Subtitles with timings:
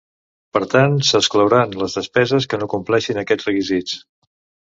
[0.57, 4.01] Per tant, s'exclouran les despeses que no compleixin aquests requisits.